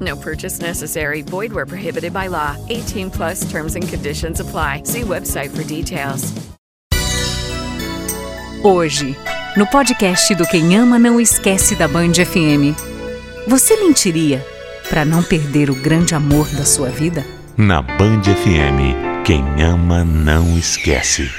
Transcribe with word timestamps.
No 0.00 0.16
purchase 0.16 0.60
necessary. 0.60 1.22
Void 1.22 1.52
where 1.52 1.66
prohibited 1.66 2.12
by 2.12 2.28
law. 2.28 2.56
18 2.68 3.10
plus 3.10 3.50
terms 3.50 3.76
and 3.76 3.86
conditions 3.86 4.40
apply. 4.40 4.82
See 4.84 5.02
website 5.02 5.50
for 5.50 5.64
details. 5.64 6.32
Hoje, 8.62 9.16
no 9.56 9.66
podcast 9.66 10.34
do 10.34 10.46
Quem 10.46 10.76
Ama 10.76 10.98
Não 10.98 11.18
Esquece 11.18 11.74
da 11.74 11.88
Band 11.88 12.12
FM. 12.12 12.76
Você 13.48 13.76
mentiria 13.76 14.44
para 14.88 15.04
não 15.04 15.22
perder 15.22 15.70
o 15.70 15.74
grande 15.74 16.14
amor 16.14 16.46
da 16.48 16.64
sua 16.64 16.90
vida? 16.90 17.24
Na 17.56 17.80
Band 17.80 18.22
FM, 18.22 19.24
quem 19.24 19.62
ama 19.62 20.04
não 20.04 20.58
esquece. 20.58 21.30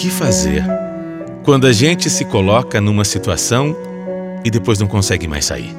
Que 0.00 0.08
fazer 0.08 0.64
quando 1.44 1.66
a 1.66 1.72
gente 1.74 2.08
se 2.08 2.24
coloca 2.24 2.80
numa 2.80 3.04
situação 3.04 3.76
e 4.42 4.50
depois 4.50 4.78
não 4.78 4.86
consegue 4.86 5.28
mais 5.28 5.44
sair? 5.44 5.76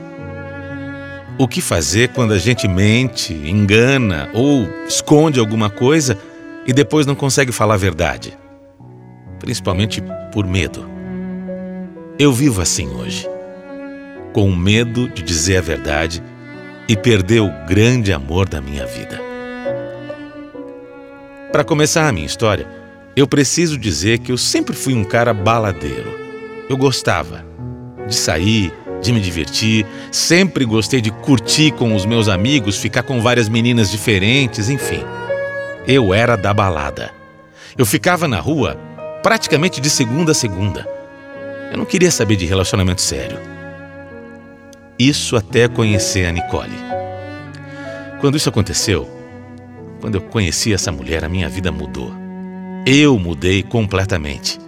O 1.40 1.48
que 1.48 1.60
fazer 1.60 2.10
quando 2.10 2.32
a 2.32 2.38
gente 2.38 2.68
mente, 2.68 3.34
engana 3.34 4.30
ou 4.32 4.70
esconde 4.88 5.40
alguma 5.40 5.72
coisa 5.72 6.16
e 6.68 6.72
depois 6.72 7.08
não 7.08 7.16
consegue 7.16 7.52
falar 7.52 7.74
a 7.74 7.78
verdade? 7.78 8.38
Principalmente 9.40 10.04
por 10.32 10.46
medo. 10.46 10.88
Eu 12.20 12.32
vivo 12.32 12.62
assim 12.62 12.90
hoje, 12.90 13.28
com 14.34 14.56
medo 14.56 15.10
de 15.10 15.24
dizer 15.24 15.58
a 15.58 15.62
verdade 15.62 16.22
e 16.88 16.96
perder 16.96 17.40
o 17.40 17.52
grande 17.68 18.14
amor 18.14 18.48
da 18.48 18.62
minha 18.62 18.86
vida. 18.86 19.20
Para 21.52 21.64
começar 21.64 22.08
a 22.08 22.12
minha 22.12 22.28
história, 22.28 22.81
eu 23.22 23.28
preciso 23.28 23.78
dizer 23.78 24.18
que 24.18 24.32
eu 24.32 24.38
sempre 24.38 24.76
fui 24.76 24.96
um 24.96 25.04
cara 25.04 25.32
baladeiro. 25.34 26.20
Eu 26.68 26.76
gostava 26.76 27.46
de 28.08 28.16
sair, 28.16 28.74
de 29.00 29.14
me 29.14 29.22
divertir, 29.22 29.86
sempre 30.12 30.66
gostei 30.66 31.02
de 31.02 31.12
curtir 31.12 31.72
com 31.72 31.96
os 31.96 32.04
meus 32.04 32.28
amigos, 32.28 32.78
ficar 32.78 33.04
com 33.04 33.22
várias 33.22 33.48
meninas 33.48 33.92
diferentes, 33.92 34.70
enfim. 34.70 35.04
Eu 35.88 36.14
era 36.14 36.36
da 36.36 36.52
balada. 36.52 37.12
Eu 37.78 37.86
ficava 37.86 38.28
na 38.28 38.40
rua 38.40 38.76
praticamente 39.22 39.80
de 39.80 39.90
segunda 39.90 40.32
a 40.32 40.36
segunda. 40.36 40.88
Eu 41.72 41.78
não 41.78 41.86
queria 41.86 42.10
saber 42.10 42.36
de 42.36 42.46
relacionamento 42.46 43.02
sério. 43.02 43.40
Isso 44.98 45.36
até 45.36 45.68
conhecer 45.68 46.26
a 46.26 46.32
Nicole. 46.32 46.76
Quando 48.20 48.36
isso 48.36 48.50
aconteceu, 48.50 49.08
quando 50.00 50.16
eu 50.16 50.22
conheci 50.22 50.74
essa 50.74 50.92
mulher, 50.92 51.24
a 51.24 51.30
minha 51.30 51.48
vida 51.48 51.72
mudou. 51.72 52.21
Eu 52.86 53.20
mudei 53.20 53.62
completamente. 53.62 54.60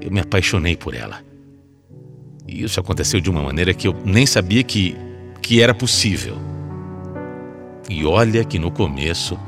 Eu 0.00 0.10
me 0.10 0.20
apaixonei 0.20 0.76
por 0.76 0.94
ela. 0.94 1.24
E 2.46 2.62
isso 2.62 2.78
aconteceu 2.78 3.20
de 3.20 3.30
uma 3.30 3.42
maneira 3.42 3.72
que 3.72 3.88
eu 3.88 3.96
nem 4.04 4.26
sabia 4.26 4.62
que, 4.62 4.94
que 5.40 5.62
era 5.62 5.74
possível. 5.74 6.36
E 7.88 8.04
olha 8.04 8.44
que 8.44 8.58
no 8.58 8.70
começo 8.70 9.38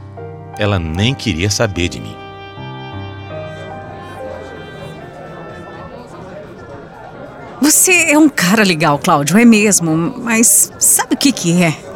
ela 0.58 0.78
nem 0.78 1.14
queria 1.14 1.50
saber 1.50 1.88
de 1.88 2.00
mim. 2.00 2.16
Você 7.60 7.92
é 8.10 8.18
um 8.18 8.30
cara 8.30 8.64
legal, 8.64 8.98
Cláudio, 8.98 9.36
é 9.36 9.44
mesmo, 9.44 9.94
mas 9.94 10.72
sabe 10.78 11.14
o 11.14 11.18
que 11.18 11.32
que 11.32 11.62
é? 11.62 11.87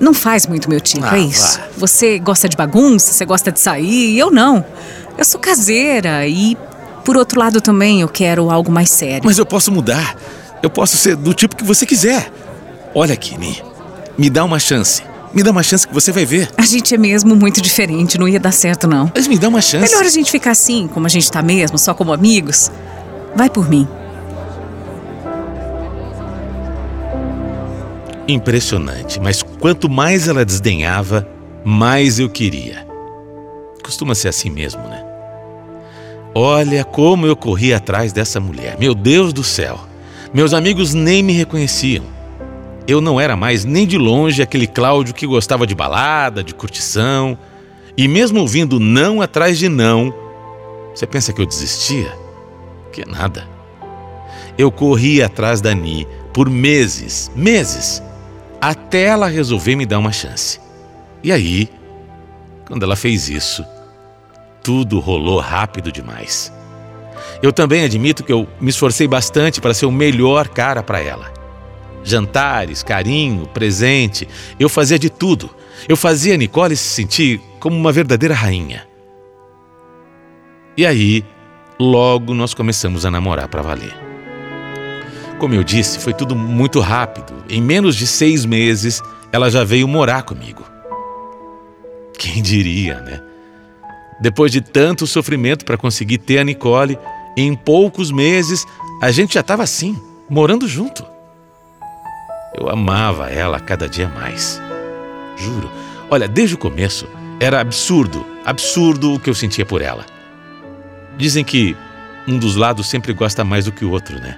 Não 0.00 0.14
faz 0.14 0.46
muito 0.46 0.68
meu 0.70 0.80
tipo, 0.80 1.04
Ah, 1.04 1.18
é 1.18 1.22
isso. 1.22 1.58
vá. 1.58 1.64
Você 1.76 2.18
gosta 2.18 2.48
de 2.48 2.56
bagunça, 2.56 3.12
você 3.12 3.24
gosta 3.24 3.50
de 3.52 3.60
sair, 3.60 4.18
eu 4.18 4.30
não. 4.30 4.64
Eu 5.16 5.24
sou 5.24 5.40
caseira 5.40 6.26
e, 6.26 6.56
por 7.04 7.16
outro 7.16 7.38
lado, 7.40 7.60
também 7.60 8.00
eu 8.00 8.08
quero 8.08 8.50
algo 8.50 8.70
mais 8.70 8.90
sério. 8.90 9.22
Mas 9.24 9.38
eu 9.38 9.46
posso 9.46 9.72
mudar. 9.72 10.16
Eu 10.62 10.70
posso 10.70 10.96
ser 10.96 11.16
do 11.16 11.32
tipo 11.34 11.56
que 11.56 11.64
você 11.64 11.84
quiser. 11.86 12.30
Olha 12.94 13.14
aqui. 13.14 13.36
Me 14.16 14.28
dá 14.30 14.44
uma 14.44 14.58
chance. 14.58 15.02
Me 15.32 15.42
dá 15.42 15.50
uma 15.50 15.62
chance 15.62 15.86
que 15.86 15.92
você 15.92 16.10
vai 16.10 16.24
ver. 16.24 16.48
A 16.56 16.62
gente 16.62 16.94
é 16.94 16.98
mesmo 16.98 17.36
muito 17.36 17.60
diferente, 17.60 18.16
não 18.18 18.26
ia 18.26 18.40
dar 18.40 18.52
certo, 18.52 18.86
não. 18.88 19.12
Mas 19.14 19.26
me 19.26 19.38
dá 19.38 19.48
uma 19.48 19.60
chance. 19.60 19.84
Melhor 19.90 20.04
a 20.04 20.08
gente 20.08 20.30
ficar 20.30 20.52
assim, 20.52 20.88
como 20.92 21.06
a 21.06 21.08
gente 21.08 21.30
tá 21.30 21.42
mesmo, 21.42 21.78
só 21.78 21.92
como 21.92 22.12
amigos. 22.12 22.70
Vai 23.36 23.50
por 23.50 23.68
mim. 23.68 23.86
Impressionante, 28.28 29.18
mas 29.18 29.42
quanto 29.42 29.88
mais 29.88 30.28
ela 30.28 30.44
desdenhava, 30.44 31.26
mais 31.64 32.18
eu 32.18 32.28
queria. 32.28 32.86
Costuma 33.82 34.14
ser 34.14 34.28
assim 34.28 34.50
mesmo, 34.50 34.82
né? 34.82 35.02
Olha 36.34 36.84
como 36.84 37.26
eu 37.26 37.34
corri 37.34 37.72
atrás 37.72 38.12
dessa 38.12 38.38
mulher. 38.38 38.76
Meu 38.78 38.94
Deus 38.94 39.32
do 39.32 39.42
céu. 39.42 39.80
Meus 40.32 40.52
amigos 40.52 40.92
nem 40.92 41.22
me 41.22 41.32
reconheciam. 41.32 42.04
Eu 42.86 43.00
não 43.00 43.18
era 43.18 43.34
mais 43.34 43.64
nem 43.64 43.86
de 43.86 43.96
longe 43.96 44.42
aquele 44.42 44.66
Cláudio 44.66 45.14
que 45.14 45.26
gostava 45.26 45.66
de 45.66 45.74
balada, 45.74 46.44
de 46.44 46.54
curtição. 46.54 47.36
E 47.96 48.06
mesmo 48.06 48.40
ouvindo 48.40 48.78
não 48.78 49.22
atrás 49.22 49.58
de 49.58 49.70
não, 49.70 50.14
você 50.94 51.06
pensa 51.06 51.32
que 51.32 51.40
eu 51.40 51.46
desistia? 51.46 52.12
Que 52.92 53.08
nada. 53.08 53.48
Eu 54.58 54.70
corri 54.70 55.22
atrás 55.22 55.62
da 55.62 55.74
Ni 55.74 56.06
por 56.32 56.50
meses, 56.50 57.30
meses, 57.34 58.02
até 58.60 59.04
ela 59.04 59.28
resolver 59.28 59.76
me 59.76 59.86
dar 59.86 59.98
uma 59.98 60.12
chance. 60.12 60.60
E 61.22 61.32
aí, 61.32 61.68
quando 62.66 62.82
ela 62.82 62.96
fez 62.96 63.28
isso, 63.28 63.64
tudo 64.62 65.00
rolou 65.00 65.40
rápido 65.40 65.90
demais. 65.90 66.52
Eu 67.42 67.52
também 67.52 67.84
admito 67.84 68.24
que 68.24 68.32
eu 68.32 68.48
me 68.60 68.70
esforcei 68.70 69.06
bastante 69.06 69.60
para 69.60 69.74
ser 69.74 69.86
o 69.86 69.92
melhor 69.92 70.48
cara 70.48 70.82
para 70.82 71.00
ela. 71.00 71.32
Jantares, 72.02 72.82
carinho, 72.82 73.46
presente, 73.46 74.28
eu 74.58 74.68
fazia 74.68 74.98
de 74.98 75.10
tudo. 75.10 75.50
Eu 75.88 75.96
fazia 75.96 76.34
a 76.34 76.36
Nicole 76.36 76.76
se 76.76 76.88
sentir 76.88 77.40
como 77.60 77.76
uma 77.76 77.92
verdadeira 77.92 78.34
rainha. 78.34 78.86
E 80.76 80.86
aí, 80.86 81.24
logo 81.78 82.34
nós 82.34 82.54
começamos 82.54 83.04
a 83.04 83.10
namorar 83.10 83.48
para 83.48 83.62
valer. 83.62 84.07
Como 85.38 85.54
eu 85.54 85.62
disse, 85.62 86.00
foi 86.00 86.12
tudo 86.12 86.34
muito 86.34 86.80
rápido. 86.80 87.32
Em 87.48 87.62
menos 87.62 87.94
de 87.94 88.06
seis 88.06 88.44
meses, 88.44 89.00
ela 89.30 89.48
já 89.50 89.62
veio 89.62 89.86
morar 89.86 90.22
comigo. 90.22 90.64
Quem 92.18 92.42
diria, 92.42 93.00
né? 93.00 93.22
Depois 94.20 94.50
de 94.50 94.60
tanto 94.60 95.06
sofrimento 95.06 95.64
para 95.64 95.76
conseguir 95.76 96.18
ter 96.18 96.38
a 96.38 96.44
Nicole, 96.44 96.98
em 97.36 97.54
poucos 97.54 98.10
meses 98.10 98.66
a 99.00 99.12
gente 99.12 99.34
já 99.34 99.40
estava 99.40 99.62
assim, 99.62 99.96
morando 100.28 100.66
junto. 100.66 101.06
Eu 102.58 102.68
amava 102.68 103.30
ela 103.30 103.60
cada 103.60 103.88
dia 103.88 104.08
mais. 104.08 104.60
Juro. 105.36 105.70
Olha, 106.10 106.26
desde 106.26 106.56
o 106.56 106.58
começo 106.58 107.06
era 107.38 107.60
absurdo, 107.60 108.26
absurdo 108.44 109.14
o 109.14 109.20
que 109.20 109.30
eu 109.30 109.34
sentia 109.34 109.64
por 109.64 109.80
ela. 109.80 110.04
Dizem 111.16 111.44
que 111.44 111.76
um 112.26 112.36
dos 112.36 112.56
lados 112.56 112.88
sempre 112.88 113.12
gosta 113.12 113.44
mais 113.44 113.66
do 113.66 113.72
que 113.72 113.84
o 113.84 113.90
outro, 113.92 114.18
né? 114.18 114.36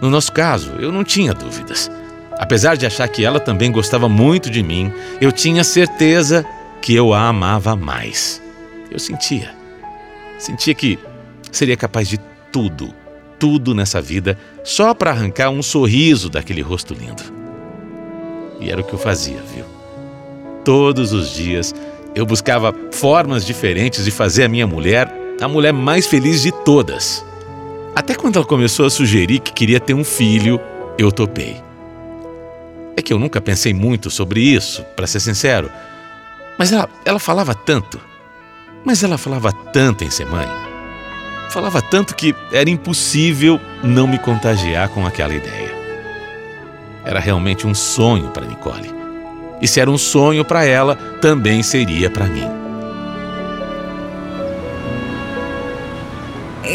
No 0.00 0.10
nosso 0.10 0.32
caso, 0.32 0.72
eu 0.78 0.92
não 0.92 1.04
tinha 1.04 1.32
dúvidas. 1.32 1.90
Apesar 2.38 2.76
de 2.76 2.84
achar 2.84 3.08
que 3.08 3.24
ela 3.24 3.40
também 3.40 3.72
gostava 3.72 4.08
muito 4.08 4.50
de 4.50 4.62
mim, 4.62 4.92
eu 5.20 5.32
tinha 5.32 5.64
certeza 5.64 6.44
que 6.82 6.94
eu 6.94 7.14
a 7.14 7.28
amava 7.28 7.74
mais. 7.74 8.42
Eu 8.90 8.98
sentia. 8.98 9.54
Sentia 10.38 10.74
que 10.74 10.98
seria 11.50 11.76
capaz 11.76 12.08
de 12.08 12.18
tudo, 12.52 12.94
tudo 13.38 13.74
nessa 13.74 14.00
vida, 14.00 14.38
só 14.62 14.92
para 14.92 15.10
arrancar 15.10 15.50
um 15.50 15.62
sorriso 15.62 16.28
daquele 16.28 16.60
rosto 16.60 16.92
lindo. 16.92 17.22
E 18.60 18.70
era 18.70 18.80
o 18.80 18.84
que 18.84 18.92
eu 18.92 18.98
fazia, 18.98 19.38
viu? 19.54 19.64
Todos 20.64 21.12
os 21.12 21.30
dias 21.30 21.74
eu 22.14 22.26
buscava 22.26 22.74
formas 22.92 23.44
diferentes 23.44 24.04
de 24.04 24.10
fazer 24.10 24.44
a 24.44 24.48
minha 24.48 24.66
mulher 24.66 25.10
a 25.40 25.48
mulher 25.48 25.72
mais 25.72 26.06
feliz 26.06 26.42
de 26.42 26.50
todas. 26.50 27.24
Até 27.96 28.14
quando 28.14 28.36
ela 28.36 28.44
começou 28.44 28.84
a 28.84 28.90
sugerir 28.90 29.38
que 29.38 29.54
queria 29.54 29.80
ter 29.80 29.94
um 29.94 30.04
filho, 30.04 30.60
eu 30.98 31.10
topei. 31.10 31.56
É 32.94 33.00
que 33.00 33.10
eu 33.10 33.18
nunca 33.18 33.40
pensei 33.40 33.72
muito 33.72 34.10
sobre 34.10 34.38
isso, 34.38 34.82
para 34.94 35.06
ser 35.06 35.18
sincero. 35.18 35.70
Mas 36.58 36.72
ela, 36.72 36.90
ela 37.06 37.18
falava 37.18 37.54
tanto. 37.54 37.98
Mas 38.84 39.02
ela 39.02 39.16
falava 39.16 39.50
tanto 39.72 40.04
em 40.04 40.10
ser 40.10 40.26
mãe. 40.26 40.46
Falava 41.48 41.80
tanto 41.80 42.14
que 42.14 42.34
era 42.52 42.68
impossível 42.68 43.58
não 43.82 44.06
me 44.06 44.18
contagiar 44.18 44.90
com 44.90 45.06
aquela 45.06 45.34
ideia. 45.34 45.74
Era 47.02 47.18
realmente 47.18 47.66
um 47.66 47.74
sonho 47.74 48.28
para 48.28 48.44
Nicole. 48.44 48.94
E 49.62 49.66
se 49.66 49.80
era 49.80 49.90
um 49.90 49.96
sonho 49.96 50.44
para 50.44 50.66
ela, 50.66 50.96
também 51.22 51.62
seria 51.62 52.10
para 52.10 52.26
mim. 52.26 52.65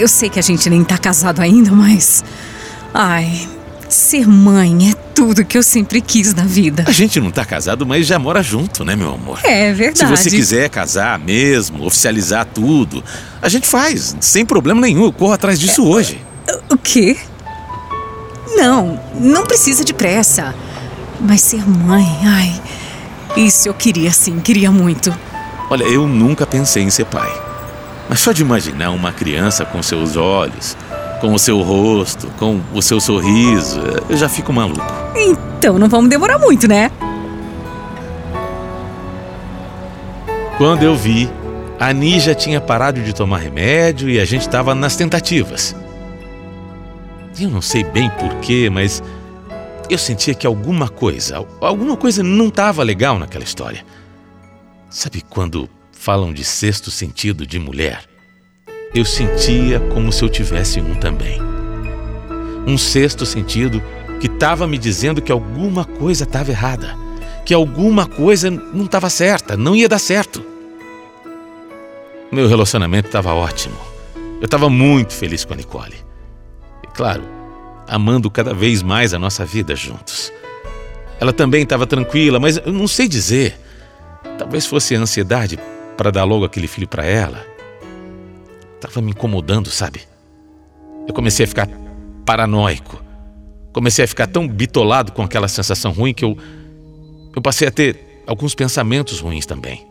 Eu 0.02 0.08
sei 0.08 0.32
que 0.32 0.40
a 0.40 0.42
gente 0.42 0.68
nem 0.68 0.84
tá 0.84 0.98
casado 0.98 1.42
ainda, 1.42 1.72
mas. 1.72 2.24
Ai, 2.92 3.48
ser 3.88 4.28
mãe 4.28 4.90
é 4.90 4.94
tudo 5.14 5.46
que 5.46 5.56
eu 5.56 5.62
sempre 5.62 6.02
quis 6.02 6.34
na 6.34 6.42
vida. 6.42 6.86
A 6.88 6.92
gente 6.92 7.20
não 7.20 7.30
tá 7.30 7.46
casado, 7.46 7.86
mas 7.86 8.08
já 8.08 8.18
mora 8.18 8.42
junto, 8.42 8.84
né, 8.84 8.96
meu 8.96 9.14
amor? 9.14 9.40
É 9.44 9.72
verdade. 9.72 10.00
Se 10.00 10.24
você 10.24 10.36
quiser 10.36 10.70
casar 10.72 11.20
mesmo, 11.20 11.86
oficializar 11.86 12.48
tudo, 12.52 13.04
a 13.40 13.48
gente 13.48 13.68
faz, 13.68 14.18
sem 14.20 14.44
problema 14.44 14.82
nenhum. 14.82 15.04
Eu 15.04 15.14
corro 15.14 15.34
atrás 15.34 15.60
disso 15.60 15.84
é, 15.84 15.86
hoje. 15.86 16.20
O 16.68 16.78
quê? 16.80 17.16
Não, 18.56 19.00
não 19.20 19.46
precisa 19.46 19.86
de 19.86 19.94
pressa. 19.94 20.56
Mas 21.20 21.42
ser 21.42 21.64
mãe, 21.70 22.08
ai. 22.24 22.60
Isso 23.38 23.70
eu 23.70 23.74
queria 23.76 24.12
sim, 24.12 24.40
queria 24.40 24.72
muito. 24.72 25.16
Olha, 25.70 25.84
eu 25.84 26.08
nunca 26.08 26.48
pensei 26.48 26.82
em 26.82 26.90
ser 26.90 27.06
pai. 27.06 27.41
Mas 28.12 28.20
só 28.20 28.34
de 28.34 28.42
imaginar 28.42 28.92
uma 28.92 29.14
criança 29.14 29.64
com 29.64 29.82
seus 29.82 30.18
olhos, 30.18 30.76
com 31.22 31.34
o 31.34 31.40
seu 31.40 31.62
rosto, 31.62 32.28
com 32.38 32.60
o 32.74 32.82
seu 32.82 33.00
sorriso, 33.00 33.80
eu 34.10 34.18
já 34.18 34.28
fico 34.28 34.52
maluco. 34.52 34.84
Então 35.16 35.80
não 35.80 35.88
vamos 35.88 36.10
demorar 36.10 36.38
muito, 36.38 36.68
né? 36.68 36.92
Quando 40.58 40.84
eu 40.84 40.94
vi, 40.94 41.30
a 41.80 41.88
Ani 41.88 42.20
já 42.20 42.36
tinha 42.36 42.60
parado 42.60 43.02
de 43.02 43.14
tomar 43.14 43.38
remédio 43.38 44.10
e 44.10 44.20
a 44.20 44.26
gente 44.26 44.42
estava 44.42 44.76
nas 44.76 44.98
tentativas. 44.98 45.74
Eu 47.40 47.50
não 47.50 47.62
sei 47.62 47.86
bem 47.86 48.10
porquê, 48.20 48.70
mas 48.70 49.02
eu 49.90 49.98
sentia 49.98 50.34
que 50.34 50.46
alguma 50.46 50.90
coisa, 50.90 51.48
alguma 51.62 51.96
coisa 51.96 52.22
não 52.22 52.50
estava 52.50 52.84
legal 52.84 53.18
naquela 53.18 53.46
história. 53.46 53.86
Sabe 54.90 55.24
quando 55.30 55.70
falam 55.92 56.34
de 56.34 56.44
sexto 56.44 56.90
sentido 56.90 57.46
de 57.46 57.60
mulher, 57.60 58.04
eu 58.94 59.06
sentia 59.06 59.80
como 59.80 60.12
se 60.12 60.24
eu 60.24 60.30
tivesse 60.30 60.82
um 60.82 60.96
também. 60.96 61.42
Um 62.68 62.78
sexto 62.78 63.26
sentido 63.26 63.82
que 64.20 64.28
estava 64.28 64.68
me 64.68 64.78
dizendo 64.78 65.22
que 65.22 65.32
alguma 65.32 65.86
coisa 65.86 66.26
estava 66.26 66.52
errada, 66.52 66.96
que 67.46 67.54
alguma 67.54 68.06
coisa 68.06 68.50
não 68.52 68.86
estava 68.86 69.10
certa, 69.10 69.56
não 69.56 69.76
ia 69.76 69.88
dar 69.88 70.00
certo. 70.00 70.44
Meu 72.32 72.48
relacionamento 72.48 73.08
estava 73.08 73.34
ótimo. 73.34 73.78
Eu 74.40 74.46
estava 74.46 74.70
muito 74.70 75.14
feliz 75.14 75.46
com 75.46 75.54
a 75.54 75.58
Nicole. 75.58 75.96
E 76.84 76.88
claro, 76.88 77.24
amando 77.88 78.30
cada 78.30 78.54
vez 78.54 78.82
mais 78.82 79.14
a 79.14 79.20
nossa 79.20 79.46
vida 79.46 79.76
juntos. 79.76 80.32
Ela 81.20 81.32
também 81.32 81.64
estava 81.64 81.86
tranquila, 81.86 82.40
mas 82.40 82.58
eu 82.58 82.72
não 82.72 82.88
sei 82.88 83.08
dizer. 83.08 83.60
Talvez 84.38 84.66
fosse 84.66 84.96
a 84.96 85.00
ansiedade 85.00 85.60
para 85.98 86.12
dar 86.12 86.24
logo 86.24 86.46
aquele 86.46 86.68
filho 86.68 86.88
para 86.88 87.06
ela. 87.06 87.46
Tava 88.80 89.02
me 89.02 89.12
incomodando, 89.12 89.70
sabe? 89.70 90.02
Eu 91.08 91.14
comecei 91.14 91.46
a 91.46 91.48
ficar 91.48 91.70
paranoico. 92.26 93.02
Comecei 93.74 94.04
a 94.04 94.08
ficar 94.08 94.28
tão 94.28 94.48
bitolado 94.48 95.12
com 95.12 95.22
aquela 95.22 95.48
sensação 95.48 95.92
ruim 95.92 96.14
que 96.14 96.26
eu 96.26 96.38
eu 97.36 97.42
passei 97.42 97.68
a 97.68 97.72
ter 97.72 98.24
alguns 98.28 98.54
pensamentos 98.54 99.20
ruins 99.20 99.46
também. 99.46 99.88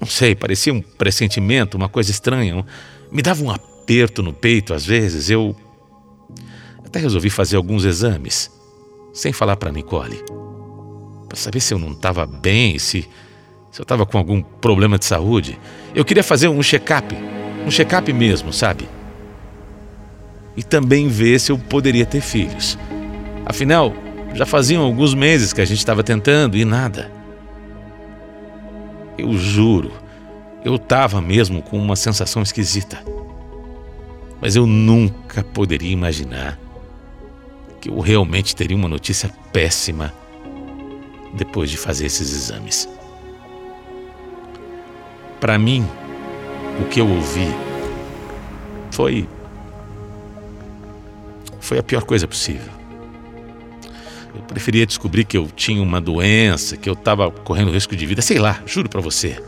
Não 0.00 0.08
sei, 0.08 0.34
parecia 0.34 0.74
um 0.74 0.82
pressentimento, 0.82 1.76
uma 1.76 1.88
coisa 1.88 2.10
estranha. 2.10 2.64
Me 3.10 3.22
dava 3.22 3.42
um 3.44 3.50
aperto 3.50 4.22
no 4.22 4.32
peito 4.32 4.74
às 4.74 4.84
vezes. 4.84 5.30
Eu 5.30 5.54
até 6.84 6.98
resolvi 6.98 7.30
fazer 7.30 7.56
alguns 7.56 7.84
exames, 7.84 8.50
sem 9.14 9.32
falar 9.32 9.56
para 9.56 9.70
Nicole, 9.70 10.22
para 11.28 11.36
saber 11.36 11.60
se 11.60 11.72
eu 11.72 11.78
não 11.78 11.92
estava 11.92 12.26
bem, 12.26 12.78
se 12.78 13.08
se 13.72 13.80
eu 13.80 13.84
estava 13.84 14.04
com 14.04 14.18
algum 14.18 14.42
problema 14.42 14.98
de 14.98 15.06
saúde. 15.06 15.58
Eu 15.94 16.04
queria 16.04 16.22
fazer 16.22 16.46
um 16.46 16.62
check-up, 16.62 17.16
um 17.66 17.70
check-up 17.70 18.12
mesmo, 18.12 18.52
sabe? 18.52 18.86
E 20.54 20.62
também 20.62 21.08
ver 21.08 21.40
se 21.40 21.50
eu 21.50 21.58
poderia 21.58 22.04
ter 22.04 22.20
filhos. 22.20 22.78
Afinal, 23.46 23.94
já 24.34 24.44
faziam 24.44 24.82
alguns 24.84 25.14
meses 25.14 25.54
que 25.54 25.60
a 25.62 25.64
gente 25.64 25.78
estava 25.78 26.04
tentando 26.04 26.54
e 26.54 26.66
nada. 26.66 27.10
Eu 29.16 29.32
juro, 29.38 29.90
eu 30.62 30.76
estava 30.76 31.22
mesmo 31.22 31.62
com 31.62 31.78
uma 31.78 31.96
sensação 31.96 32.42
esquisita. 32.42 33.02
Mas 34.38 34.54
eu 34.54 34.66
nunca 34.66 35.42
poderia 35.42 35.90
imaginar 35.90 36.58
que 37.80 37.88
eu 37.88 37.98
realmente 38.00 38.54
teria 38.54 38.76
uma 38.76 38.88
notícia 38.88 39.30
péssima 39.50 40.12
depois 41.32 41.70
de 41.70 41.78
fazer 41.78 42.04
esses 42.04 42.34
exames. 42.34 42.86
Para 45.42 45.58
mim, 45.58 45.84
o 46.80 46.84
que 46.84 47.00
eu 47.00 47.08
ouvi 47.08 47.48
foi. 48.92 49.28
foi 51.58 51.78
a 51.78 51.82
pior 51.82 52.04
coisa 52.04 52.28
possível. 52.28 52.72
Eu 54.32 54.42
preferia 54.42 54.86
descobrir 54.86 55.24
que 55.24 55.36
eu 55.36 55.48
tinha 55.48 55.82
uma 55.82 56.00
doença, 56.00 56.76
que 56.76 56.88
eu 56.88 56.92
estava 56.92 57.28
correndo 57.28 57.72
risco 57.72 57.96
de 57.96 58.06
vida, 58.06 58.22
sei 58.22 58.38
lá, 58.38 58.62
juro 58.64 58.88
para 58.88 59.00
você. 59.00 59.42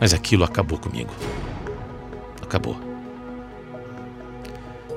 Mas 0.00 0.12
aquilo 0.12 0.42
acabou 0.42 0.80
comigo. 0.80 1.14
Acabou. 2.42 2.76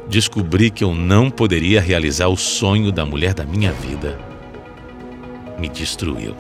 Descobri 0.10 0.72
que 0.72 0.84
eu 0.84 0.96
não 0.96 1.30
poderia 1.30 1.80
realizar 1.80 2.28
o 2.28 2.36
sonho 2.36 2.92
da 2.92 3.06
mulher 3.06 3.36
da 3.36 3.46
minha 3.46 3.72
vida. 3.72 4.20
Me 5.60 5.70
destruiu. 5.70 6.36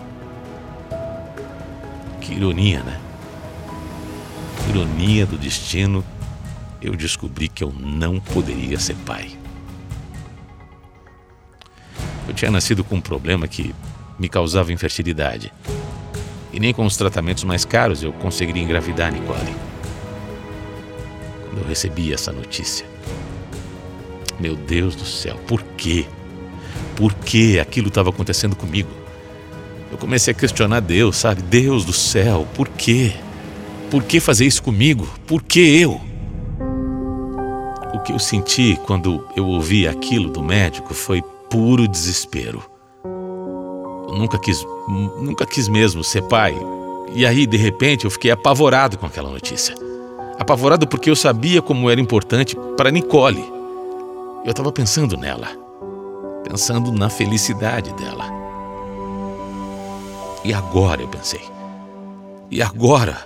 Que 2.25 2.33
ironia, 2.33 2.81
né? 2.81 2.99
Ironia 4.67 5.27
do 5.27 5.37
destino, 5.37 6.03
eu 6.81 6.95
descobri 6.95 7.47
que 7.47 7.63
eu 7.63 7.71
não 7.71 8.19
poderia 8.19 8.79
ser 8.79 8.95
pai. 9.05 9.37
Eu 12.27 12.33
tinha 12.33 12.49
nascido 12.49 12.83
com 12.83 12.95
um 12.95 13.01
problema 13.01 13.47
que 13.47 13.75
me 14.17 14.27
causava 14.27 14.73
infertilidade. 14.73 15.53
E 16.51 16.59
nem 16.59 16.73
com 16.73 16.83
os 16.83 16.97
tratamentos 16.97 17.43
mais 17.43 17.63
caros 17.63 18.01
eu 18.01 18.11
conseguiria 18.11 18.63
engravidar 18.63 19.11
Nicole. 19.11 19.55
Quando 21.47 21.61
eu 21.61 21.67
recebi 21.67 22.11
essa 22.11 22.31
notícia, 22.31 22.87
meu 24.39 24.55
Deus 24.55 24.95
do 24.95 25.05
céu, 25.05 25.35
por 25.47 25.61
quê? 25.77 26.07
Por 26.95 27.13
que 27.13 27.59
aquilo 27.59 27.89
estava 27.89 28.09
acontecendo 28.09 28.55
comigo? 28.55 29.04
Eu 29.91 29.97
comecei 29.97 30.33
a 30.33 30.35
questionar 30.35 30.81
Deus, 30.81 31.17
sabe? 31.17 31.41
Deus 31.41 31.85
do 31.85 31.93
céu, 31.93 32.47
por 32.55 32.67
quê? 32.67 33.13
Por 33.89 34.03
que 34.03 34.19
fazer 34.19 34.45
isso 34.45 34.61
comigo? 34.63 35.07
Por 35.27 35.41
que 35.41 35.59
eu? 35.59 36.01
O 37.93 37.99
que 37.99 38.11
eu 38.11 38.19
senti 38.19 38.77
quando 38.85 39.27
eu 39.35 39.47
ouvi 39.47 39.87
aquilo 39.87 40.29
do 40.29 40.43
médico 40.43 40.93
foi 40.93 41.21
puro 41.49 41.87
desespero. 41.87 42.63
Eu 43.03 44.15
nunca 44.15 44.37
quis, 44.37 44.65
nunca 44.87 45.45
quis 45.45 45.67
mesmo 45.67 46.03
ser 46.03 46.23
pai. 46.23 46.55
E 47.13 47.25
aí, 47.25 47.45
de 47.45 47.57
repente, 47.57 48.05
eu 48.05 48.11
fiquei 48.11 48.31
apavorado 48.31 48.97
com 48.97 49.05
aquela 49.05 49.29
notícia. 49.29 49.75
Apavorado 50.37 50.87
porque 50.87 51.09
eu 51.09 51.15
sabia 51.15 51.61
como 51.61 51.89
era 51.89 52.01
importante 52.01 52.57
para 52.75 52.91
Nicole. 52.91 53.43
Eu 54.43 54.51
estava 54.51 54.71
pensando 54.71 55.15
nela. 55.15 55.47
pensando 56.43 56.91
na 56.91 57.09
felicidade 57.09 57.93
dela. 57.93 58.34
E 60.45 60.53
agora, 60.53 61.01
eu 61.01 61.07
pensei, 61.07 61.41
e 62.51 62.61
agora? 62.61 63.17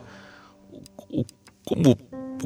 O, 1.12 1.26
como, 1.66 1.98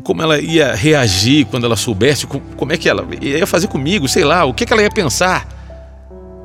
como 0.04 0.20
ela 0.24 0.40
ia 0.40 0.74
reagir 0.74 1.46
quando 1.46 1.68
ela 1.68 1.76
soubesse? 1.76 2.26
Como 2.26 2.74
é 2.74 2.78
que 2.78 2.90
ela 2.90 3.08
ia 3.22 3.46
fazer 3.46 3.68
comigo? 3.68 4.08
Sei 4.08 4.24
lá, 4.24 4.46
o 4.46 4.54
que, 4.54 4.66
que 4.66 4.74
ela 4.74 4.82
ia 4.82 4.90
pensar? 4.90 5.48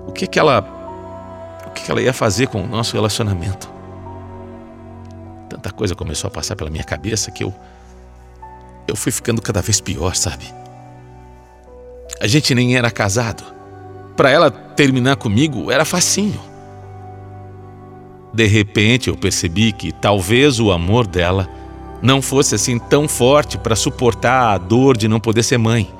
O 0.06 0.12
que, 0.12 0.26
que 0.26 0.38
ela. 0.38 0.60
O 1.66 1.70
que, 1.70 1.84
que 1.84 1.90
ela 1.90 2.02
ia 2.02 2.12
fazer 2.12 2.48
com 2.48 2.62
o 2.62 2.66
nosso 2.66 2.92
relacionamento? 2.92 3.72
Tanta 5.48 5.70
coisa 5.70 5.94
começou 5.94 6.28
a 6.28 6.30
passar 6.30 6.54
pela 6.54 6.68
minha 6.68 6.84
cabeça 6.84 7.30
que 7.30 7.42
eu. 7.42 7.54
Eu 8.86 8.94
fui 8.94 9.10
ficando 9.10 9.40
cada 9.40 9.62
vez 9.62 9.80
pior, 9.80 10.14
sabe? 10.14 10.44
A 12.20 12.26
gente 12.26 12.54
nem 12.54 12.76
era 12.76 12.90
casado. 12.90 13.42
Para 14.14 14.28
ela 14.28 14.50
terminar 14.50 15.16
comigo 15.16 15.70
era 15.72 15.86
facinho. 15.86 16.57
De 18.38 18.46
repente 18.46 19.08
eu 19.08 19.16
percebi 19.16 19.72
que 19.72 19.90
talvez 19.90 20.60
o 20.60 20.70
amor 20.70 21.08
dela 21.08 21.50
não 22.00 22.22
fosse 22.22 22.54
assim 22.54 22.78
tão 22.78 23.08
forte 23.08 23.58
para 23.58 23.74
suportar 23.74 24.54
a 24.54 24.58
dor 24.58 24.96
de 24.96 25.08
não 25.08 25.18
poder 25.18 25.42
ser 25.42 25.58
mãe. 25.58 25.92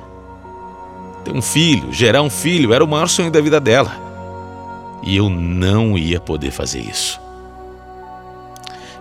Ter 1.25 1.33
um 1.33 1.43
filho, 1.43 1.93
gerar 1.93 2.23
um 2.23 2.31
filho, 2.31 2.73
era 2.73 2.85
o 2.85 2.87
maior 2.87 3.09
sonho 3.09 3.29
da 3.29 3.41
vida 3.41 3.59
dela. 3.59 3.91
E 5.03 5.17
eu 5.17 5.29
não 5.29 5.99
ia 5.99 6.21
poder 6.21 6.53
fazer 6.53 6.79
isso. 6.79 7.21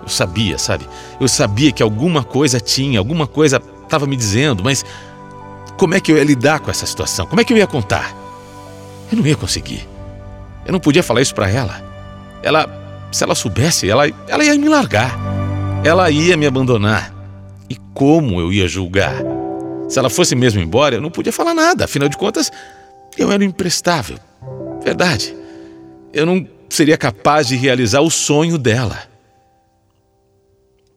Eu 0.01 0.09
sabia, 0.09 0.57
sabe? 0.57 0.87
Eu 1.21 1.27
sabia 1.27 1.71
que 1.71 1.83
alguma 1.83 2.23
coisa 2.23 2.59
tinha, 2.59 2.97
alguma 2.97 3.27
coisa 3.27 3.61
estava 3.83 4.07
me 4.07 4.15
dizendo, 4.15 4.63
mas 4.63 4.83
como 5.77 5.93
é 5.93 5.99
que 5.99 6.11
eu 6.11 6.17
ia 6.17 6.23
lidar 6.23 6.59
com 6.59 6.71
essa 6.71 6.87
situação? 6.87 7.27
Como 7.27 7.39
é 7.39 7.43
que 7.43 7.53
eu 7.53 7.57
ia 7.57 7.67
contar? 7.67 8.15
Eu 9.11 9.19
não 9.19 9.27
ia 9.27 9.35
conseguir. 9.35 9.87
Eu 10.65 10.71
não 10.73 10.79
podia 10.79 11.03
falar 11.03 11.21
isso 11.21 11.35
para 11.35 11.47
ela. 11.47 11.85
Ela, 12.41 12.86
se 13.11 13.23
ela 13.23 13.35
soubesse, 13.35 13.89
ela, 13.89 14.07
ela 14.27 14.43
ia 14.43 14.55
me 14.55 14.69
largar. 14.69 15.17
Ela 15.83 16.09
ia 16.11 16.35
me 16.35 16.45
abandonar. 16.45 17.13
E 17.69 17.75
como 17.93 18.39
eu 18.39 18.51
ia 18.51 18.67
julgar? 18.67 19.15
Se 19.89 19.97
ela 19.97 20.09
fosse 20.09 20.35
mesmo 20.35 20.61
embora, 20.61 20.95
eu 20.95 21.01
não 21.01 21.09
podia 21.09 21.31
falar 21.31 21.53
nada. 21.53 21.85
Afinal 21.85 22.09
de 22.09 22.17
contas, 22.17 22.51
eu 23.17 23.31
era 23.31 23.43
imprestável. 23.43 24.17
Verdade. 24.83 25.35
Eu 26.13 26.25
não 26.25 26.47
seria 26.69 26.97
capaz 26.97 27.47
de 27.47 27.55
realizar 27.55 28.01
o 28.01 28.09
sonho 28.09 28.57
dela. 28.57 29.03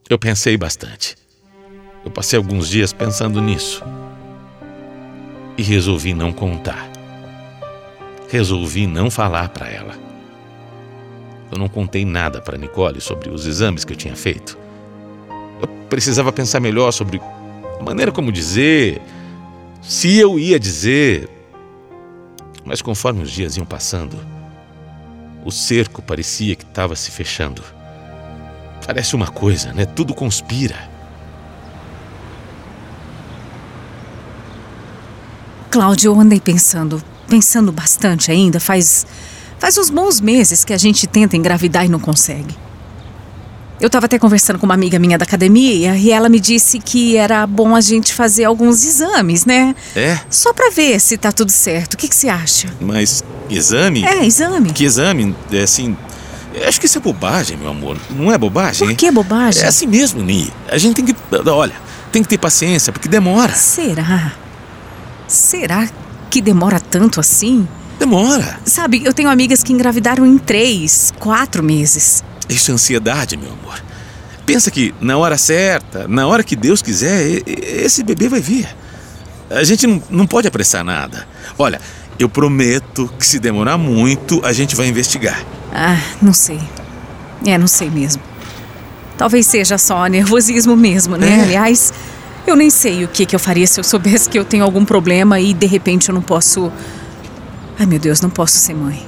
Eu 0.08 0.18
pensei 0.18 0.56
bastante. 0.56 1.16
Eu 2.04 2.10
passei 2.10 2.36
alguns 2.36 2.68
dias 2.68 2.92
pensando 2.92 3.40
nisso. 3.40 3.82
E 5.56 5.62
resolvi 5.62 6.14
não 6.14 6.32
contar. 6.32 6.90
Resolvi 8.28 8.86
não 8.86 9.10
falar 9.10 9.50
para 9.50 9.68
ela. 9.68 10.09
Eu 11.50 11.58
não 11.58 11.68
contei 11.68 12.04
nada 12.04 12.40
para 12.40 12.56
Nicole 12.56 13.00
sobre 13.00 13.30
os 13.30 13.46
exames 13.46 13.84
que 13.84 13.92
eu 13.92 13.96
tinha 13.96 14.14
feito. 14.14 14.56
Eu 15.60 15.68
precisava 15.88 16.32
pensar 16.32 16.60
melhor 16.60 16.92
sobre 16.92 17.20
a 17.78 17.82
maneira 17.82 18.12
como 18.12 18.30
dizer, 18.30 19.00
se 19.82 20.16
eu 20.16 20.38
ia 20.38 20.58
dizer. 20.58 21.28
Mas 22.64 22.80
conforme 22.80 23.22
os 23.22 23.30
dias 23.30 23.56
iam 23.56 23.66
passando, 23.66 24.16
o 25.44 25.50
cerco 25.50 26.02
parecia 26.02 26.54
que 26.54 26.64
estava 26.64 26.94
se 26.94 27.10
fechando. 27.10 27.62
Parece 28.86 29.14
uma 29.16 29.26
coisa, 29.26 29.72
né? 29.72 29.86
Tudo 29.86 30.14
conspira. 30.14 30.88
Cláudio, 35.70 36.12
eu 36.12 36.20
andei 36.20 36.40
pensando, 36.40 37.02
pensando 37.28 37.70
bastante 37.70 38.30
ainda. 38.30 38.58
Faz, 38.58 39.06
faz 39.60 39.78
uns 39.78 39.90
bons 39.90 40.20
meses 40.20 40.64
que 40.64 40.72
a 40.72 40.78
gente 40.78 41.06
tenta 41.06 41.36
engravidar 41.36 41.84
e 41.84 41.88
não 41.88 42.00
consegue. 42.00 42.56
Eu 43.80 43.86
estava 43.86 44.06
até 44.06 44.18
conversando 44.18 44.58
com 44.58 44.66
uma 44.66 44.74
amiga 44.74 44.98
minha 44.98 45.16
da 45.16 45.24
academia 45.24 45.96
e 45.96 46.10
ela 46.10 46.28
me 46.28 46.40
disse 46.40 46.78
que 46.78 47.16
era 47.16 47.46
bom 47.46 47.74
a 47.74 47.80
gente 47.80 48.12
fazer 48.12 48.44
alguns 48.44 48.84
exames, 48.84 49.46
né? 49.46 49.74
É? 49.96 50.18
Só 50.28 50.52
para 50.52 50.70
ver 50.70 51.00
se 51.00 51.16
tá 51.16 51.32
tudo 51.32 51.50
certo. 51.50 51.94
O 51.94 51.96
que, 51.96 52.08
que 52.08 52.14
você 52.14 52.28
acha? 52.28 52.68
Mas 52.80 53.24
exame? 53.48 54.04
É, 54.04 54.24
exame. 54.26 54.72
Que 54.72 54.84
exame? 54.84 55.34
É 55.50 55.62
assim, 55.62 55.96
acho 56.66 56.78
que 56.78 56.84
isso 56.86 56.98
é 56.98 57.00
bobagem, 57.00 57.56
meu 57.56 57.70
amor. 57.70 57.96
Não 58.10 58.30
é 58.30 58.36
bobagem? 58.36 58.86
Por 58.86 58.96
que 58.96 59.10
bobagem? 59.10 59.62
É 59.62 59.66
assim 59.66 59.86
mesmo, 59.86 60.22
Ni. 60.22 60.52
A 60.68 60.76
gente 60.76 60.96
tem 60.96 61.04
que. 61.06 61.16
Olha, 61.48 61.74
tem 62.12 62.22
que 62.22 62.28
ter 62.28 62.38
paciência, 62.38 62.92
porque 62.92 63.08
demora. 63.08 63.54
Será? 63.54 64.32
Será 65.26 65.88
que 66.28 66.42
demora 66.42 66.78
tanto 66.78 67.18
assim? 67.18 67.66
Demora. 68.00 68.58
Sabe, 68.64 69.02
eu 69.04 69.12
tenho 69.12 69.28
amigas 69.28 69.62
que 69.62 69.74
engravidaram 69.74 70.24
em 70.24 70.38
três, 70.38 71.12
quatro 71.18 71.62
meses. 71.62 72.24
Isso 72.48 72.70
é 72.70 72.74
ansiedade, 72.74 73.36
meu 73.36 73.52
amor. 73.52 73.80
Pensa 74.46 74.70
que 74.70 74.94
na 75.02 75.18
hora 75.18 75.36
certa, 75.36 76.08
na 76.08 76.26
hora 76.26 76.42
que 76.42 76.56
Deus 76.56 76.80
quiser, 76.80 77.42
esse 77.46 78.02
bebê 78.02 78.26
vai 78.26 78.40
vir. 78.40 78.66
A 79.50 79.62
gente 79.62 79.86
não, 79.86 80.02
não 80.08 80.26
pode 80.26 80.48
apressar 80.48 80.82
nada. 80.82 81.28
Olha, 81.58 81.78
eu 82.18 82.28
prometo 82.28 83.12
que 83.18 83.26
se 83.26 83.38
demorar 83.38 83.76
muito, 83.76 84.40
a 84.44 84.52
gente 84.52 84.74
vai 84.74 84.88
investigar. 84.88 85.44
Ah, 85.70 86.00
não 86.22 86.32
sei. 86.32 86.58
É, 87.46 87.58
não 87.58 87.66
sei 87.66 87.90
mesmo. 87.90 88.22
Talvez 89.18 89.46
seja 89.46 89.76
só 89.76 90.06
nervosismo 90.06 90.74
mesmo, 90.74 91.18
né? 91.18 91.38
É. 91.38 91.42
Aliás, 91.42 91.92
eu 92.46 92.56
nem 92.56 92.70
sei 92.70 93.04
o 93.04 93.08
que, 93.08 93.26
que 93.26 93.36
eu 93.36 93.38
faria 93.38 93.66
se 93.66 93.78
eu 93.78 93.84
soubesse 93.84 94.28
que 94.28 94.38
eu 94.38 94.44
tenho 94.44 94.64
algum 94.64 94.86
problema 94.86 95.38
e 95.38 95.52
de 95.52 95.66
repente 95.66 96.08
eu 96.08 96.14
não 96.14 96.22
posso. 96.22 96.72
Ai, 97.80 97.86
meu 97.86 97.98
Deus, 97.98 98.20
não 98.20 98.28
posso 98.28 98.58
ser 98.58 98.74
mãe. 98.74 99.02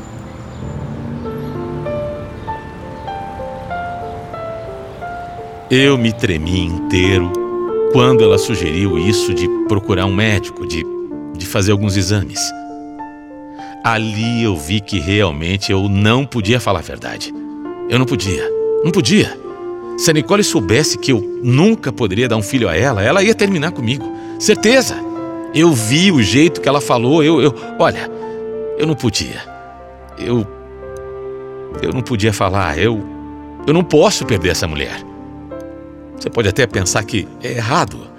Eu 5.71 5.99
me 5.99 6.11
tremi 6.11 6.61
inteiro 6.61 7.31
quando 7.93 8.25
ela 8.25 8.39
sugeriu 8.39 8.97
isso 8.97 9.35
de 9.35 9.47
procurar 9.69 10.07
um 10.07 10.15
médico, 10.15 10.67
de, 10.67 10.87
de 11.37 11.45
fazer 11.45 11.73
alguns 11.73 11.99
exames. 11.99 12.41
Ali 13.85 14.43
eu 14.43 14.57
vi 14.57 14.81
que 14.81 14.99
realmente 14.99 15.71
eu 15.71 15.87
não 15.87 16.25
podia 16.25 16.59
falar 16.59 16.79
a 16.79 16.83
verdade. 16.83 17.31
Eu 17.91 17.99
não 17.99 18.07
podia. 18.07 18.49
Não 18.83 18.91
podia. 18.91 19.39
Se 19.99 20.11
a 20.11 20.15
Nicole 20.15 20.43
soubesse 20.43 20.97
que 20.97 21.13
eu 21.13 21.21
nunca 21.43 21.93
poderia 21.93 22.27
dar 22.27 22.39
um 22.39 22.43
filho 22.43 22.71
a 22.71 22.75
ela, 22.75 23.03
ela 23.03 23.23
ia 23.23 23.35
terminar 23.35 23.73
comigo. 23.73 24.11
Certeza. 24.39 24.97
Eu 25.55 25.75
vi 25.75 26.11
o 26.11 26.23
jeito 26.23 26.63
que 26.63 26.69
ela 26.71 26.81
falou. 26.81 27.23
Eu, 27.23 27.43
eu, 27.43 27.55
olha, 27.79 28.22
eu 28.79 28.87
não 28.87 28.95
podia. 28.95 29.43
Eu, 30.19 30.47
eu 31.83 31.93
não 31.93 32.03
podia 32.03 32.33
falar. 32.33 32.79
Eu, 32.79 33.03
eu 33.67 33.73
não 33.73 33.85
posso 33.85 34.25
perder 34.25 34.51
essa 34.51 34.67
mulher. 34.67 35.03
Você 36.17 36.31
pode 36.31 36.49
até 36.49 36.67
pensar 36.67 37.03
que 37.05 37.27
é 37.43 37.53
errado. 37.53 38.13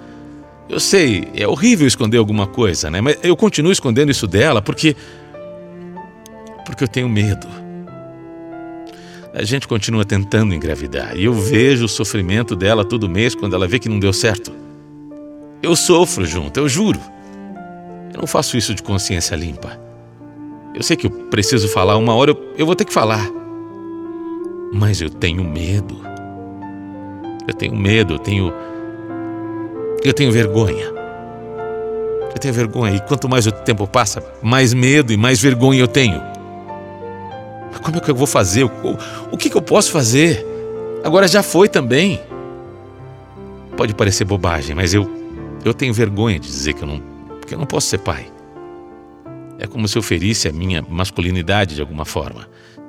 Eu 0.68 0.80
sei, 0.80 1.28
é 1.34 1.46
horrível 1.46 1.86
esconder 1.86 2.18
alguma 2.18 2.46
coisa, 2.46 2.90
né? 2.90 3.00
Mas 3.00 3.18
eu 3.22 3.36
continuo 3.36 3.72
escondendo 3.72 4.10
isso 4.10 4.26
dela 4.26 4.62
porque 4.62 4.96
porque 6.64 6.84
eu 6.84 6.88
tenho 6.88 7.08
medo. 7.08 7.46
A 9.34 9.42
gente 9.42 9.68
continua 9.68 10.04
tentando 10.04 10.54
engravidar 10.54 11.16
e 11.16 11.24
eu 11.24 11.34
vejo 11.34 11.84
o 11.84 11.88
sofrimento 11.88 12.56
dela 12.56 12.84
todo 12.84 13.08
mês 13.08 13.34
quando 13.34 13.54
ela 13.54 13.66
vê 13.66 13.78
que 13.78 13.88
não 13.88 13.98
deu 13.98 14.12
certo. 14.12 14.52
Eu 15.62 15.74
sofro 15.74 16.24
junto, 16.24 16.58
eu 16.60 16.68
juro. 16.68 17.00
Eu 18.12 18.20
não 18.20 18.26
faço 18.26 18.56
isso 18.56 18.74
de 18.74 18.82
consciência 18.82 19.34
limpa. 19.34 19.83
Eu 20.74 20.82
sei 20.82 20.96
que 20.96 21.06
eu 21.06 21.10
preciso 21.10 21.68
falar, 21.68 21.96
uma 21.96 22.14
hora 22.14 22.32
eu, 22.32 22.54
eu 22.58 22.66
vou 22.66 22.74
ter 22.74 22.84
que 22.84 22.92
falar. 22.92 23.30
Mas 24.72 25.00
eu 25.00 25.08
tenho 25.08 25.44
medo. 25.44 26.00
Eu 27.46 27.54
tenho 27.54 27.76
medo, 27.76 28.14
eu 28.14 28.18
tenho. 28.18 28.52
Eu 30.02 30.12
tenho 30.12 30.32
vergonha. 30.32 30.92
Eu 32.34 32.38
tenho 32.40 32.52
vergonha, 32.52 32.96
e 32.96 33.00
quanto 33.00 33.28
mais 33.28 33.46
o 33.46 33.52
tempo 33.52 33.86
passa, 33.86 34.20
mais 34.42 34.74
medo 34.74 35.12
e 35.12 35.16
mais 35.16 35.40
vergonha 35.40 35.78
eu 35.78 35.86
tenho. 35.86 36.20
Como 37.80 37.98
é 37.98 38.00
que 38.00 38.10
eu 38.10 38.14
vou 38.14 38.26
fazer? 38.26 38.64
O, 38.64 38.70
o 39.30 39.36
que, 39.36 39.48
que 39.48 39.56
eu 39.56 39.62
posso 39.62 39.92
fazer? 39.92 40.44
Agora 41.04 41.28
já 41.28 41.42
foi 41.42 41.68
também. 41.68 42.20
Pode 43.76 43.94
parecer 43.94 44.24
bobagem, 44.24 44.74
mas 44.74 44.92
eu, 44.92 45.08
eu 45.64 45.72
tenho 45.72 45.94
vergonha 45.94 46.40
de 46.40 46.48
dizer 46.48 46.72
que 46.72 46.82
eu 46.82 46.88
não, 46.88 47.02
que 47.46 47.54
eu 47.54 47.58
não 47.58 47.66
posso 47.66 47.86
ser 47.86 47.98
pai. 47.98 48.33
É 49.64 49.66
como 49.66 49.88
se 49.88 49.96
eu 49.96 50.02
ferisse 50.02 50.46
a 50.46 50.52
minha 50.52 50.82
masculinidade 50.82 51.74
de 51.74 51.80
alguma 51.80 52.04
forma. 52.04 52.46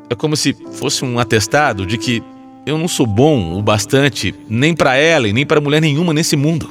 É 0.10 0.14
como 0.14 0.36
se 0.36 0.54
fosse 0.74 1.06
um 1.06 1.18
atestado 1.18 1.86
de 1.86 1.98
que 1.98 2.22
eu 2.66 2.78
não 2.78 2.86
sou 2.86 3.08
bom 3.08 3.58
o 3.58 3.64
bastante 3.64 4.36
nem 4.50 4.76
para 4.76 4.98
ela 4.98 5.26
e 5.26 5.32
nem 5.32 5.46
para 5.46 5.62
mulher 5.62 5.80
nenhuma 5.80 6.14
nesse 6.14 6.36
mundo. 6.36 6.68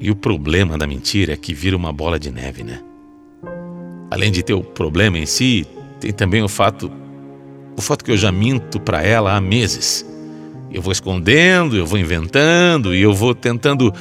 E 0.00 0.10
o 0.10 0.16
problema 0.16 0.76
da 0.76 0.84
mentira 0.84 1.34
é 1.34 1.36
que 1.36 1.54
vira 1.54 1.76
uma 1.76 1.92
bola 1.92 2.18
de 2.18 2.32
neve, 2.32 2.64
né? 2.64 2.80
Além 4.10 4.32
de 4.32 4.42
ter 4.42 4.54
o 4.54 4.64
problema 4.64 5.16
em 5.16 5.26
si, 5.26 5.64
tem 6.00 6.12
também 6.12 6.42
o 6.42 6.48
fato 6.48 6.90
o 7.76 7.80
fato 7.80 8.04
que 8.04 8.10
eu 8.10 8.16
já 8.16 8.32
minto 8.32 8.80
para 8.80 9.00
ela 9.00 9.36
há 9.36 9.40
meses. 9.40 10.04
Eu 10.72 10.82
vou 10.82 10.90
escondendo, 10.90 11.76
eu 11.76 11.86
vou 11.86 12.00
inventando 12.00 12.92
e 12.92 13.00
eu 13.00 13.14
vou 13.14 13.32
tentando 13.32 13.94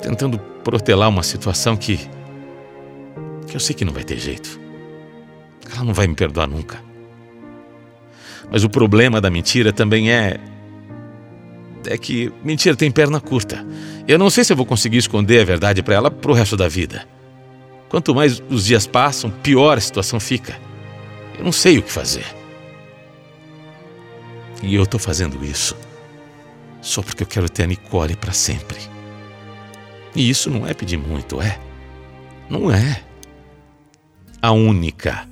tentando 0.00 0.38
protelar 0.64 1.10
uma 1.10 1.22
situação 1.22 1.76
que 1.76 2.15
Que 3.46 3.56
eu 3.56 3.60
sei 3.60 3.74
que 3.74 3.84
não 3.84 3.92
vai 3.92 4.04
ter 4.04 4.18
jeito. 4.18 4.60
Ela 5.72 5.84
não 5.84 5.94
vai 5.94 6.06
me 6.06 6.14
perdoar 6.14 6.46
nunca. 6.46 6.82
Mas 8.50 8.64
o 8.64 8.68
problema 8.68 9.20
da 9.20 9.30
mentira 9.30 9.72
também 9.72 10.10
é. 10.10 10.38
É 11.86 11.96
que 11.96 12.32
mentira 12.42 12.74
tem 12.74 12.90
perna 12.90 13.20
curta. 13.20 13.64
Eu 14.08 14.18
não 14.18 14.30
sei 14.30 14.44
se 14.44 14.52
eu 14.52 14.56
vou 14.56 14.66
conseguir 14.66 14.98
esconder 14.98 15.40
a 15.40 15.44
verdade 15.44 15.82
para 15.82 15.94
ela 15.94 16.10
pro 16.10 16.32
resto 16.32 16.56
da 16.56 16.68
vida. 16.68 17.06
Quanto 17.88 18.14
mais 18.14 18.42
os 18.48 18.64
dias 18.64 18.86
passam, 18.86 19.30
pior 19.30 19.78
a 19.78 19.80
situação 19.80 20.18
fica. 20.18 20.58
Eu 21.38 21.44
não 21.44 21.52
sei 21.52 21.78
o 21.78 21.82
que 21.82 21.90
fazer. 21.90 22.26
E 24.62 24.74
eu 24.74 24.82
estou 24.82 24.98
fazendo 24.98 25.44
isso 25.44 25.76
só 26.86 27.02
porque 27.02 27.24
eu 27.24 27.26
quero 27.26 27.48
ter 27.48 27.64
a 27.64 27.66
Nicole 27.66 28.14
para 28.14 28.32
sempre. 28.32 28.78
E 30.14 30.30
isso 30.30 30.48
não 30.48 30.66
é 30.66 30.72
pedir 30.72 30.96
muito, 30.96 31.42
é? 31.42 31.58
Não 32.48 32.70
é. 32.70 33.02
A 34.46 34.52
única, 34.52 35.26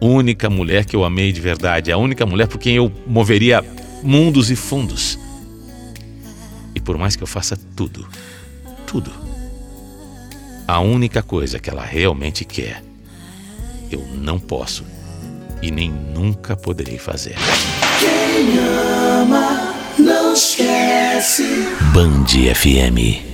única 0.00 0.48
mulher 0.48 0.84
que 0.84 0.94
eu 0.94 1.04
amei 1.04 1.32
de 1.32 1.40
verdade, 1.40 1.90
a 1.90 1.98
única 1.98 2.24
mulher 2.24 2.46
por 2.46 2.56
quem 2.56 2.76
eu 2.76 2.88
moveria 3.04 3.64
mundos 4.00 4.48
e 4.48 4.54
fundos. 4.54 5.18
E 6.72 6.78
por 6.78 6.96
mais 6.96 7.16
que 7.16 7.24
eu 7.24 7.26
faça 7.26 7.58
tudo, 7.74 8.06
tudo, 8.86 9.10
a 10.68 10.78
única 10.78 11.20
coisa 11.20 11.58
que 11.58 11.68
ela 11.68 11.84
realmente 11.84 12.44
quer, 12.44 12.80
eu 13.90 14.06
não 14.14 14.38
posso 14.38 14.84
e 15.60 15.72
nem 15.72 15.90
nunca 15.90 16.56
poderei 16.56 16.96
fazer. 16.96 17.34
Quem 17.98 18.56
ama 19.20 19.74
não 19.98 20.32
esquece. 20.32 21.42
Band 21.92 22.26
FM. 22.54 23.33